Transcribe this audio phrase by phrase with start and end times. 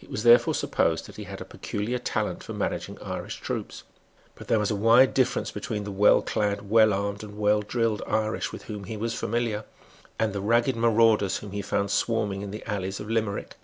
[0.00, 3.84] It was therefore supposed that he had a peculiar talent for managing Irish troops.
[4.34, 8.02] But there was a wide difference between the well clad, well armed and well drilled
[8.08, 9.62] Irish, with whom he was familiar,
[10.18, 13.54] and the ragged marauders whom he found swarming in the alleys of Limerick.